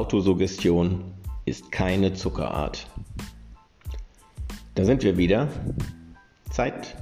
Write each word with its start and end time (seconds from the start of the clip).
Autosuggestion 0.00 1.02
ist 1.44 1.70
keine 1.70 2.14
Zuckerart. 2.14 2.86
Da 4.74 4.86
sind 4.86 5.02
wir 5.02 5.18
wieder. 5.18 5.48
Zeit 6.48 6.96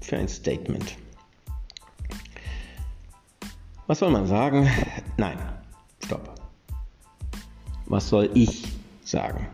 für 0.00 0.16
ein 0.16 0.26
Statement. 0.26 0.96
Was 3.86 3.98
soll 3.98 4.10
man 4.10 4.26
sagen? 4.26 4.70
Nein, 5.18 5.36
stopp. 6.02 6.34
Was 7.84 8.08
soll 8.08 8.30
ich 8.32 8.64
sagen? 9.04 9.46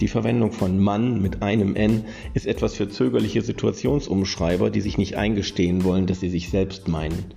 Die 0.00 0.06
Verwendung 0.06 0.52
von 0.52 0.78
Mann 0.78 1.20
mit 1.20 1.42
einem 1.42 1.74
N 1.74 2.04
ist 2.34 2.46
etwas 2.46 2.74
für 2.74 2.88
zögerliche 2.88 3.42
Situationsumschreiber, 3.42 4.70
die 4.70 4.80
sich 4.80 4.96
nicht 4.96 5.16
eingestehen 5.16 5.82
wollen, 5.82 6.06
dass 6.06 6.20
sie 6.20 6.30
sich 6.30 6.50
selbst 6.50 6.86
meinen. 6.86 7.34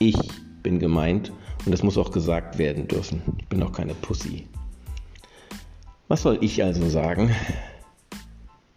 Ich 0.00 0.18
bin 0.64 0.80
gemeint 0.80 1.30
und 1.64 1.72
das 1.72 1.82
muss 1.82 1.98
auch 1.98 2.10
gesagt 2.10 2.58
werden 2.58 2.88
dürfen. 2.88 3.22
Ich 3.38 3.46
bin 3.48 3.62
auch 3.62 3.72
keine 3.72 3.94
Pussy. 3.94 4.46
Was 6.08 6.22
soll 6.22 6.38
ich 6.40 6.62
also 6.62 6.88
sagen? 6.88 7.34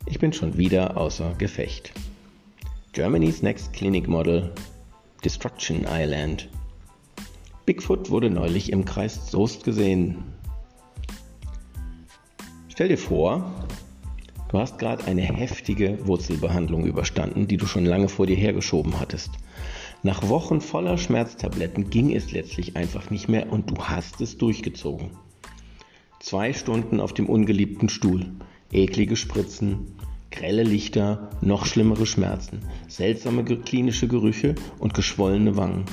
Ich 0.06 0.20
bin 0.20 0.34
schon 0.34 0.58
wieder 0.58 0.98
außer 0.98 1.34
Gefecht. 1.38 1.92
Germany's 2.94 3.42
Next 3.42 3.74
Clinic 3.74 4.08
Model 4.08 4.54
Destruction 5.24 5.86
Island. 5.90 6.48
Bigfoot 7.66 8.12
wurde 8.12 8.30
neulich 8.30 8.72
im 8.72 8.86
Kreis 8.86 9.32
Soest 9.32 9.64
gesehen. 9.64 10.24
Stell 12.70 12.90
dir 12.90 12.98
vor, 12.98 13.52
du 14.50 14.60
hast 14.60 14.78
gerade 14.78 15.06
eine 15.06 15.24
heftige 15.24 16.06
Wurzelbehandlung 16.06 16.86
überstanden, 16.86 17.48
die 17.48 17.58
du 17.58 17.66
schon 17.66 17.86
lange 17.86 18.08
vor 18.08 18.28
dir 18.28 18.36
hergeschoben 18.36 19.00
hattest. 19.00 19.32
Nach 20.06 20.30
Wochen 20.30 20.62
voller 20.62 21.00
Schmerztabletten 21.00 21.90
ging 21.90 22.16
es 22.16 22.32
letztlich 22.32 22.76
einfach 22.76 23.10
nicht 23.10 23.28
mehr 23.28 23.52
und 23.52 23.72
du 23.72 23.86
hast 23.86 24.22
es 24.22 24.38
durchgezogen. 24.38 25.10
Zwei 26.20 26.54
Stunden 26.54 27.00
auf 27.00 27.12
dem 27.12 27.28
ungeliebten 27.28 27.90
Stuhl, 27.90 28.28
eklige 28.72 29.16
Spritzen, 29.16 29.96
grelle 30.30 30.62
Lichter, 30.62 31.32
noch 31.42 31.66
schlimmere 31.66 32.06
Schmerzen, 32.06 32.60
seltsame 32.88 33.44
klinische 33.44 34.08
Gerüche 34.08 34.54
und 34.78 34.94
geschwollene 34.94 35.58
Wangen. 35.58 35.86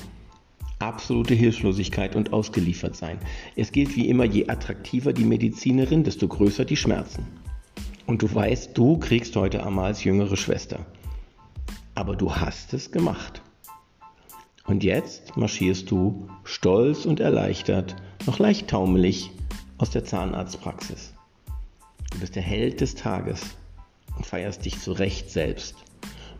Absolute 0.79 1.33
Hilflosigkeit 1.33 2.15
und 2.15 2.35
ausgeliefert 2.35 2.95
sein. 2.95 3.17
Es 3.57 3.73
gilt 3.73 3.97
wie 3.97 4.11
immer, 4.11 4.25
je 4.25 4.47
attraktiver 4.47 5.15
die 5.15 5.25
Medizinerin, 5.25 6.05
desto 6.05 6.29
größer 6.29 6.67
die 6.67 6.77
Schmerzen. 6.77 7.25
Und 8.07 8.21
du 8.21 8.35
weißt, 8.35 8.77
du 8.77 8.99
kriegst 8.99 9.35
heute 9.37 9.63
Amals 9.63 10.05
jüngere 10.05 10.37
Schwester. 10.37 10.85
Aber 11.95 12.15
du 12.15 12.37
hast 12.37 12.75
es 12.75 12.93
gemacht. 12.93 13.41
Und 14.67 14.85
jetzt 14.85 15.37
marschierst 15.37 15.91
du 15.91 16.29
stolz 16.45 17.05
und 17.05 17.21
erleichtert, 17.21 17.97
noch 18.27 18.39
leicht 18.39 18.69
taumelig, 18.69 19.31
aus 19.79 19.91
der 19.91 20.05
Zahnarztpraxis. 20.05 21.13
Du 22.13 22.21
bist 22.21 22.37
der 22.37 22.43
Held 22.43 22.81
des 22.81 22.95
Tages 22.95 23.43
und 24.17 24.25
feierst 24.25 24.65
dich 24.65 24.79
zu 24.79 24.93
Recht 24.93 25.29
selbst. 25.31 25.75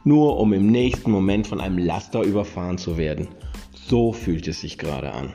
Nur 0.05 0.39
um 0.39 0.53
im 0.53 0.69
nächsten 0.69 1.11
Moment 1.11 1.49
von 1.49 1.61
einem 1.61 1.79
Laster 1.79 2.23
überfahren 2.23 2.79
zu 2.79 2.97
werden. 2.97 3.29
So 3.73 4.13
fühlt 4.13 4.47
es 4.47 4.61
sich 4.61 4.79
gerade 4.79 5.13
an. 5.13 5.33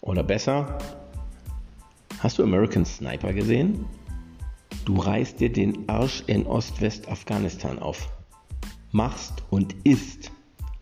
Oder 0.00 0.24
besser, 0.24 0.78
hast 2.18 2.38
du 2.38 2.42
American 2.42 2.84
Sniper 2.84 3.32
gesehen? 3.32 3.84
Du 4.84 4.96
reißt 4.96 5.40
dir 5.40 5.52
den 5.52 5.88
Arsch 5.88 6.22
in 6.26 6.46
Ost-West-Afghanistan 6.46 7.78
auf. 7.78 8.08
Machst 8.96 9.44
und 9.50 9.74
isst 9.84 10.30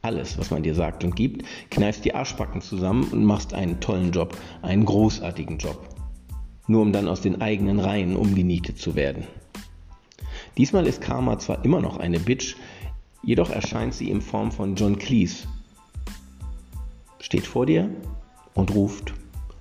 alles, 0.03 0.39
was 0.39 0.51
man 0.51 0.63
dir 0.63 0.75
sagt 0.75 1.03
und 1.05 1.17
gibt, 1.17 1.45
kneifst 1.71 2.05
die 2.05 2.15
Arschbacken 2.15 2.61
zusammen 2.61 3.05
und 3.05 3.25
machst 3.25 3.55
einen 3.55 3.81
tollen 3.81 4.13
Job, 4.13 4.37
einen 4.63 4.85
großartigen 4.85 5.59
Job 5.59 5.95
nur 6.67 6.83
um 6.83 6.93
dann 6.93 7.09
aus 7.09 7.21
den 7.21 7.41
eigenen 7.43 7.81
Reihen 7.81 8.17
umgenietet 8.17 8.79
zu 8.79 8.95
werden. 8.95 9.25
Diesmal 10.57 10.87
ist 10.87 11.01
Karma 11.01 11.39
zwar 11.39 11.65
immer 11.65 11.81
noch 11.81 11.97
eine 11.99 12.21
Bitch, 12.21 12.57
jedoch 13.23 13.51
erscheint 13.51 13.95
sie 13.95 14.11
in 14.11 14.21
Form 14.21 14.53
von 14.53 14.77
John 14.77 14.99
Cleese. 14.99 15.47
Steht 17.19 17.47
vor 17.47 17.67
dir 17.67 17.91
und 18.55 18.75
ruft, 18.75 19.15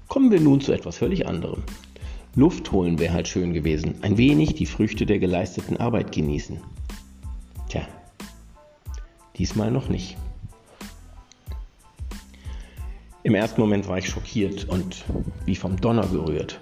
kommen 0.08 0.31
wir 0.31 0.40
nun 0.40 0.62
zu 0.62 0.72
etwas 0.72 0.97
völlig 0.97 1.28
anderem. 1.28 1.63
Luft 2.36 2.72
holen 2.72 3.00
wäre 3.00 3.13
halt 3.13 3.28
schön 3.28 3.53
gewesen, 3.53 3.96
ein 4.02 4.18
wenig 4.18 4.56
die 4.56 4.66
Früchte 4.66 5.06
der 5.06 5.19
geleisteten 5.19 5.78
Arbeit 5.78 6.12
genießen. 6.12 6.59
Tja, 7.69 7.88
diesmal 9.38 9.72
noch 9.72 9.90
nicht. 9.90 10.18
Im 13.24 13.36
ersten 13.36 13.62
Moment 13.62 13.88
war 13.88 13.98
ich 13.98 14.10
schockiert 14.10 14.68
und 14.68 15.06
wie 15.46 15.56
vom 15.56 15.80
Donner 15.80 16.08
gerührt. 16.08 16.60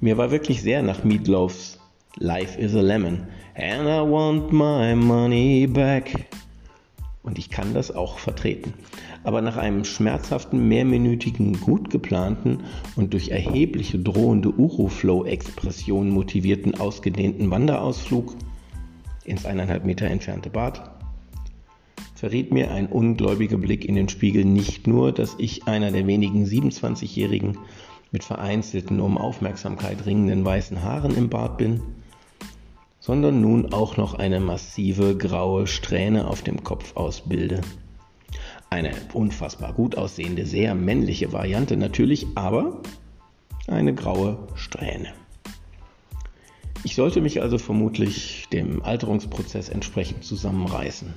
Mir 0.00 0.18
war 0.18 0.30
wirklich 0.30 0.62
sehr 0.62 0.82
nach 0.82 1.04
Meatloafs 1.04 1.78
Life 2.16 2.58
is 2.58 2.74
a 2.74 2.80
Lemon 2.80 3.26
and 3.54 3.82
I 3.82 4.00
want 4.00 4.52
my 4.52 4.96
money 4.96 5.66
back. 5.66 6.26
Und 7.22 7.38
ich 7.38 7.50
kann 7.50 7.74
das 7.74 7.94
auch 7.94 8.18
vertreten. 8.18 8.74
Aber 9.22 9.42
nach 9.42 9.58
einem 9.58 9.84
schmerzhaften, 9.84 10.66
mehrminütigen, 10.68 11.60
gut 11.60 11.90
geplanten 11.90 12.64
und 12.96 13.12
durch 13.12 13.28
erhebliche 13.28 13.98
drohende 13.98 14.48
Uroflow-Expression 14.48 16.10
motivierten, 16.10 16.80
ausgedehnten 16.80 17.50
Wanderausflug 17.50 18.34
ins 19.24 19.44
eineinhalb 19.44 19.84
Meter 19.84 20.06
entfernte 20.06 20.50
Bad 20.50 20.99
verriet 22.20 22.52
mir 22.52 22.70
ein 22.70 22.86
ungläubiger 22.86 23.56
Blick 23.56 23.86
in 23.86 23.94
den 23.94 24.10
Spiegel 24.10 24.44
nicht 24.44 24.86
nur, 24.86 25.10
dass 25.10 25.36
ich 25.38 25.66
einer 25.66 25.90
der 25.90 26.06
wenigen 26.06 26.44
27-jährigen 26.44 27.56
mit 28.12 28.24
vereinzelten, 28.24 29.00
um 29.00 29.16
Aufmerksamkeit 29.16 30.04
ringenden 30.04 30.44
weißen 30.44 30.82
Haaren 30.82 31.16
im 31.16 31.30
Bart 31.30 31.56
bin, 31.56 31.80
sondern 32.98 33.40
nun 33.40 33.72
auch 33.72 33.96
noch 33.96 34.12
eine 34.12 34.38
massive 34.38 35.16
graue 35.16 35.66
Strähne 35.66 36.28
auf 36.28 36.42
dem 36.42 36.62
Kopf 36.62 36.94
ausbilde. 36.94 37.62
Eine 38.68 38.90
unfassbar 39.14 39.72
gut 39.72 39.96
aussehende, 39.96 40.44
sehr 40.44 40.74
männliche 40.74 41.32
Variante 41.32 41.78
natürlich, 41.78 42.26
aber 42.34 42.82
eine 43.66 43.94
graue 43.94 44.46
Strähne. 44.56 45.14
Ich 46.84 46.96
sollte 46.96 47.22
mich 47.22 47.40
also 47.40 47.56
vermutlich 47.56 48.46
dem 48.52 48.82
Alterungsprozess 48.82 49.70
entsprechend 49.70 50.22
zusammenreißen, 50.22 51.14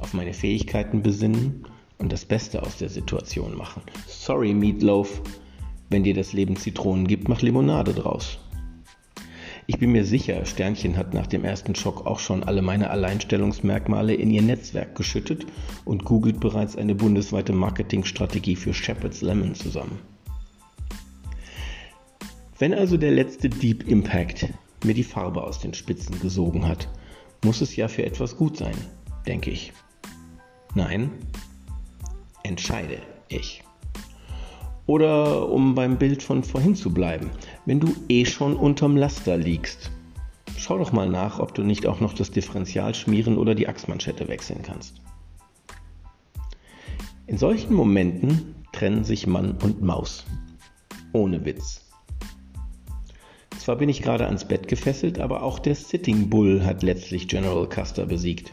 auf 0.00 0.14
meine 0.14 0.34
Fähigkeiten 0.34 1.02
besinnen 1.02 1.66
und 1.98 2.12
das 2.12 2.24
Beste 2.24 2.62
aus 2.62 2.78
der 2.78 2.88
Situation 2.88 3.56
machen. 3.56 3.82
Sorry, 4.06 4.52
Meatloaf, 4.52 5.22
wenn 5.90 6.04
dir 6.04 6.14
das 6.14 6.32
Leben 6.32 6.56
Zitronen 6.56 7.06
gibt, 7.06 7.28
mach 7.28 7.42
Limonade 7.42 7.94
draus. 7.94 8.38
Ich 9.68 9.78
bin 9.78 9.90
mir 9.90 10.04
sicher, 10.04 10.44
Sternchen 10.46 10.96
hat 10.96 11.12
nach 11.12 11.26
dem 11.26 11.44
ersten 11.44 11.74
Schock 11.74 12.06
auch 12.06 12.20
schon 12.20 12.44
alle 12.44 12.62
meine 12.62 12.90
Alleinstellungsmerkmale 12.90 14.14
in 14.14 14.30
ihr 14.30 14.42
Netzwerk 14.42 14.94
geschüttet 14.94 15.44
und 15.84 16.04
googelt 16.04 16.38
bereits 16.38 16.76
eine 16.76 16.94
bundesweite 16.94 17.52
Marketingstrategie 17.52 18.54
für 18.54 18.72
Shepherd's 18.72 19.22
Lemon 19.22 19.56
zusammen. 19.56 19.98
Wenn 22.58 22.74
also 22.74 22.96
der 22.96 23.10
letzte 23.10 23.48
Deep 23.48 23.88
Impact 23.88 24.46
mir 24.84 24.94
die 24.94 25.02
Farbe 25.02 25.42
aus 25.42 25.58
den 25.58 25.74
Spitzen 25.74 26.20
gesogen 26.20 26.68
hat, 26.68 26.88
muss 27.44 27.60
es 27.60 27.74
ja 27.74 27.88
für 27.88 28.06
etwas 28.06 28.36
gut 28.36 28.56
sein, 28.56 28.76
denke 29.26 29.50
ich. 29.50 29.72
Nein, 30.74 31.10
entscheide 32.42 32.98
ich. 33.28 33.62
Oder 34.86 35.48
um 35.48 35.74
beim 35.74 35.98
Bild 35.98 36.22
von 36.22 36.44
vorhin 36.44 36.76
zu 36.76 36.94
bleiben, 36.94 37.30
wenn 37.64 37.80
du 37.80 37.94
eh 38.08 38.24
schon 38.24 38.56
unterm 38.56 38.96
Laster 38.96 39.36
liegst. 39.36 39.90
Schau 40.56 40.78
doch 40.78 40.92
mal 40.92 41.08
nach, 41.08 41.38
ob 41.38 41.54
du 41.54 41.62
nicht 41.62 41.86
auch 41.86 42.00
noch 42.00 42.12
das 42.12 42.30
Differential 42.30 42.94
schmieren 42.94 43.36
oder 43.36 43.54
die 43.54 43.68
Achsmanschette 43.68 44.28
wechseln 44.28 44.62
kannst. 44.62 45.00
In 47.26 47.38
solchen 47.38 47.74
Momenten 47.74 48.54
trennen 48.72 49.04
sich 49.04 49.26
Mann 49.26 49.58
und 49.62 49.82
Maus. 49.82 50.24
Ohne 51.12 51.44
Witz. 51.44 51.82
Zwar 53.58 53.76
bin 53.76 53.88
ich 53.88 54.02
gerade 54.02 54.26
ans 54.26 54.46
Bett 54.46 54.68
gefesselt, 54.68 55.18
aber 55.18 55.42
auch 55.42 55.58
der 55.58 55.74
Sitting 55.74 56.30
Bull 56.30 56.64
hat 56.64 56.84
letztlich 56.84 57.26
General 57.26 57.68
Custer 57.68 58.06
besiegt. 58.06 58.52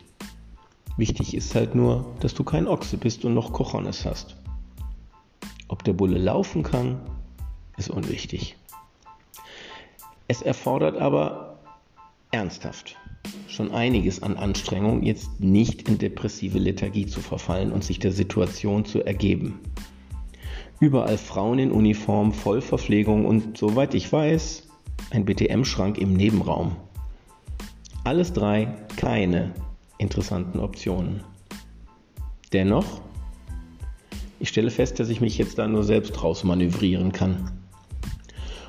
Wichtig 0.98 1.36
ist 1.36 1.56
halt 1.56 1.76
nur, 1.76 2.06
dass 2.20 2.34
du 2.34 2.44
kein 2.44 2.68
Ochse 2.68 2.98
bist 2.98 3.26
und 3.26 3.34
noch 3.34 3.54
Cochones 3.54 4.06
hast. 4.06 4.36
Ob 5.68 5.84
der 5.84 5.94
Bulle 5.94 6.20
laufen 6.20 6.64
kann, 6.64 7.00
ist 7.78 7.90
unwichtig. 7.90 8.56
Es 10.28 10.42
erfordert 10.42 10.98
aber 10.98 11.58
ernsthaft 12.32 12.96
schon 13.54 13.72
einiges 13.72 14.24
an 14.24 14.36
Anstrengung, 14.36 15.04
jetzt 15.04 15.40
nicht 15.40 15.88
in 15.88 15.98
depressive 15.98 16.58
Lethargie 16.58 17.06
zu 17.06 17.22
verfallen 17.22 17.72
und 17.72 17.84
sich 17.84 18.00
der 18.00 18.12
Situation 18.12 18.86
zu 18.86 19.04
ergeben. 19.04 19.60
Überall 20.80 21.18
Frauen 21.18 21.60
in 21.60 21.72
Uniform, 21.72 22.34
Vollverpflegung 22.34 23.26
und 23.26 23.58
soweit 23.58 23.94
ich 23.94 24.12
weiß, 24.12 24.68
ein 25.12 25.26
BTM-Schrank 25.26 25.98
im 25.98 26.14
Nebenraum. 26.14 26.76
Alles 28.04 28.34
drei 28.34 28.76
keine 28.98 29.54
interessanten 29.98 30.60
Optionen. 30.60 31.24
Dennoch 32.52 33.02
Ich 34.40 34.50
stelle 34.50 34.72
fest, 34.72 35.00
dass 35.00 35.10
ich 35.10 35.22
mich 35.22 35.38
jetzt 35.38 35.58
da 35.58 35.68
nur 35.68 35.84
selbst 35.84 36.22
rausmanövrieren 36.22 37.12
kann. 37.14 37.52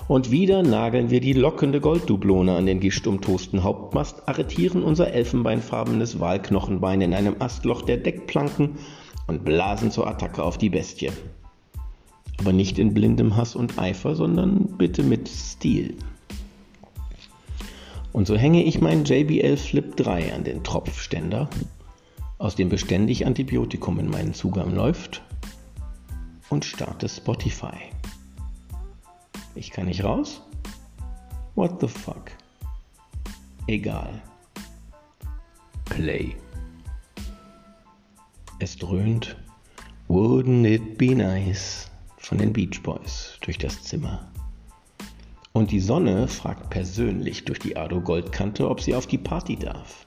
Und 0.06 0.30
wieder 0.30 0.62
nageln 0.62 1.10
wir 1.10 1.20
die 1.20 1.32
lockende 1.32 1.80
Golddublone 1.80 2.54
an 2.54 2.66
den 2.66 2.78
gischtumtosten 2.78 3.62
Hauptmast, 3.62 4.28
arretieren 4.28 4.82
unser 4.82 5.12
elfenbeinfarbenes 5.12 6.20
Walknochenbein 6.20 7.00
in 7.00 7.14
einem 7.14 7.36
Astloch 7.38 7.82
der 7.82 7.96
Deckplanken 7.96 8.76
und 9.26 9.44
blasen 9.44 9.90
zur 9.90 10.06
Attacke 10.06 10.42
auf 10.42 10.58
die 10.58 10.68
Bestie. 10.68 11.10
Aber 12.38 12.52
nicht 12.52 12.78
in 12.78 12.92
blindem 12.92 13.36
Hass 13.36 13.56
und 13.56 13.78
Eifer, 13.78 14.14
sondern 14.14 14.76
bitte 14.76 15.02
mit 15.02 15.28
Stil. 15.28 15.94
Und 18.14 18.28
so 18.28 18.36
hänge 18.36 18.62
ich 18.62 18.80
mein 18.80 19.04
JBL 19.04 19.56
Flip 19.56 19.96
3 19.96 20.34
an 20.34 20.44
den 20.44 20.62
Tropfständer, 20.62 21.50
aus 22.38 22.54
dem 22.54 22.68
beständig 22.68 23.26
Antibiotikum 23.26 23.98
in 23.98 24.08
meinen 24.08 24.34
Zugang 24.34 24.72
läuft, 24.72 25.20
und 26.48 26.64
starte 26.64 27.08
Spotify. 27.08 27.76
Ich 29.56 29.72
kann 29.72 29.86
nicht 29.86 30.04
raus? 30.04 30.42
What 31.56 31.80
the 31.80 31.88
fuck? 31.88 32.30
Egal. 33.66 34.22
Play. 35.84 36.36
Es 38.60 38.76
dröhnt 38.76 39.36
Wouldn't 40.06 40.68
it 40.68 40.98
be 40.98 41.16
nice 41.16 41.90
von 42.18 42.38
den 42.38 42.52
Beach 42.52 42.80
Boys 42.80 43.38
durch 43.40 43.58
das 43.58 43.82
Zimmer. 43.82 44.30
Und 45.56 45.70
die 45.70 45.78
Sonne 45.78 46.26
fragt 46.26 46.70
persönlich 46.70 47.44
durch 47.44 47.60
die 47.60 47.76
Ado 47.76 48.00
Goldkante, 48.00 48.68
ob 48.68 48.80
sie 48.80 48.92
auf 48.92 49.06
die 49.06 49.18
Party 49.18 49.54
darf. 49.54 50.04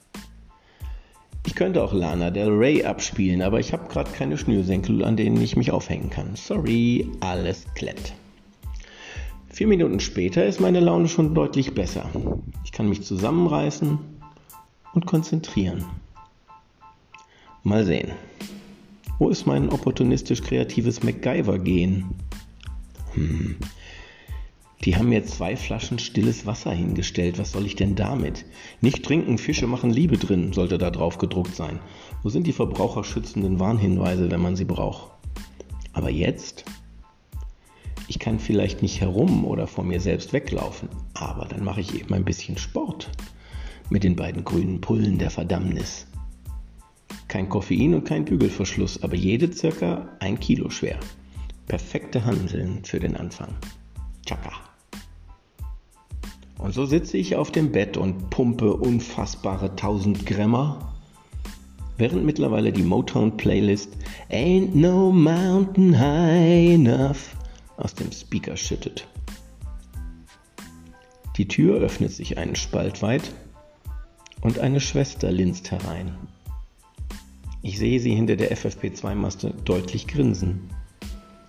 Ich 1.46 1.56
könnte 1.56 1.82
auch 1.82 1.94
Lana 1.94 2.32
Del 2.32 2.50
Rey 2.50 2.84
abspielen, 2.84 3.42
aber 3.42 3.62
ich 3.62 3.72
habe 3.72 3.88
gerade 3.88 4.12
keine 4.12 4.38
Schnürsenkel, 4.38 5.06
an 5.06 5.16
denen 5.16 5.42
ich 5.42 5.56
mich 5.56 5.72
aufhängen 5.72 6.10
kann. 6.10 6.36
Sorry, 6.36 7.10
alles 7.22 7.66
klett. 7.76 8.12
Vier 9.48 9.68
Minuten 9.68 10.02
später 10.02 10.46
ist 10.46 10.60
meine 10.60 10.82
Laune 10.82 11.08
schon 11.08 11.34
deutlich 11.34 11.74
besser. 11.74 12.10
Ich 12.66 12.74
kann 12.74 12.90
mich 12.90 13.04
zusammenreißen 13.04 14.00
und 14.94 15.06
konzentrieren. 15.06 15.86
Mal 17.64 17.86
sehen. 17.86 18.12
Wo 19.18 19.30
ist 19.30 19.48
mein 19.48 19.70
opportunistisch 19.70 20.42
kreatives 20.42 21.04
MacGyver-Gehen? 21.04 22.04
Hm. 23.14 23.56
Die 24.84 24.96
haben 24.96 25.10
mir 25.10 25.26
zwei 25.26 25.56
Flaschen 25.56 26.00
stilles 26.00 26.46
Wasser 26.46 26.72
hingestellt. 26.72 27.40
Was 27.40 27.52
soll 27.52 27.66
ich 27.66 27.76
denn 27.76 27.96
damit? 27.96 28.46
Nicht 28.82 29.04
trinken, 29.04 29.38
Fische 29.38 29.68
machen 29.68 29.90
Liebe 29.90 30.18
drin, 30.18 30.54
sollte 30.54 30.78
da 30.78 30.92
drauf 30.92 31.18
gedruckt 31.18 31.56
sein. 31.56 31.80
Wo 32.24 32.30
sind 32.30 32.48
die 32.48 32.54
verbraucherschützenden 32.54 33.60
Warnhinweise, 33.60 34.30
wenn 34.30 34.42
man 34.42 34.56
sie 34.56 34.66
braucht? 34.66 35.12
Aber 35.94 36.10
jetzt? 36.10 36.64
Ich 38.08 38.20
kann 38.20 38.40
vielleicht 38.40 38.82
nicht 38.82 39.02
herum 39.02 39.46
oder 39.46 39.68
vor 39.68 39.84
mir 39.84 40.00
selbst 40.00 40.32
weglaufen, 40.32 40.90
aber 41.14 41.46
dann 41.46 41.64
mache 41.64 41.82
ich 41.82 42.00
eben 42.00 42.14
ein 42.14 42.24
bisschen 42.24 42.58
Sport 42.58 43.10
mit 43.90 44.04
den 44.04 44.16
beiden 44.16 44.44
grünen 44.44 44.80
Pullen 44.80 45.18
der 45.18 45.30
Verdammnis. 45.30 46.08
Kein 47.28 47.50
Koffein 47.50 47.94
und 47.94 48.06
kein 48.06 48.26
Bügelverschluss, 48.26 49.04
aber 49.04 49.16
jede 49.16 49.52
circa 49.52 50.08
ein 50.20 50.40
Kilo 50.40 50.70
schwer. 50.70 51.00
Perfekte 51.68 52.24
Handeln 52.24 52.86
für 52.86 53.00
den 53.00 53.18
Anfang. 53.18 53.54
Chaka. 54.26 54.67
Und 56.68 56.74
so 56.74 56.86
sitze 56.86 57.18
ich 57.18 57.38
auf 57.38 57.50
dem 57.50 57.72
Bett 57.72 57.96
und 57.96 58.30
pumpe 58.30 58.74
unfassbare 58.74 59.70
1000 59.70 60.26
Grammer, 60.26 60.94
während 61.98 62.26
mittlerweile 62.26 62.74
die 62.74 62.84
Motown-Playlist 62.84 63.96
Ain't 64.30 64.76
No 64.76 65.14
Mountain 65.14 65.98
High 65.98 66.74
Enough 66.74 67.38
aus 67.78 67.96
dem 67.96 68.12
Speaker 68.12 68.58
schüttet. 68.58 69.08
Die 71.38 71.48
Tür 71.48 71.78
öffnet 71.78 72.12
sich 72.12 72.38
einen 72.38 72.58
Spalt 72.58 73.02
weit 73.02 73.34
und 74.42 74.60
eine 74.60 74.82
Schwester 74.82 75.32
linst 75.32 75.72
herein. 75.72 76.18
Ich 77.62 77.78
sehe 77.78 78.02
sie 78.02 78.14
hinter 78.14 78.36
der 78.36 78.52
FFP2-Maste 78.52 79.54
deutlich 79.64 80.06
grinsen, 80.06 80.70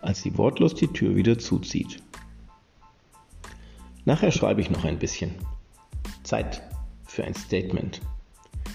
als 0.00 0.22
sie 0.22 0.38
wortlos 0.38 0.76
die 0.76 0.86
Tür 0.86 1.16
wieder 1.16 1.40
zuzieht. 1.40 2.04
Nachher 4.08 4.32
schreibe 4.32 4.62
ich 4.62 4.70
noch 4.70 4.86
ein 4.86 4.98
bisschen. 4.98 5.34
Zeit 6.22 6.62
für 7.04 7.24
ein 7.24 7.34
Statement. 7.34 8.00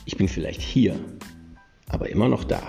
Ich 0.06 0.16
bin 0.16 0.28
vielleicht 0.28 0.62
hier, 0.62 0.94
aber 1.90 2.10
immer 2.10 2.30
noch 2.30 2.44
da. 2.44 2.62